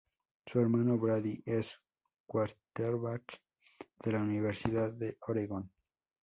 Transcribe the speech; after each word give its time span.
Su 0.47 0.59
hermano 0.59 0.97
Brady 0.97 1.43
es 1.45 1.79
quarterback 2.25 3.39
de 4.03 4.11
la 4.11 4.21
universidad 4.23 4.91
de 4.91 5.19
Oregón. 5.27 5.71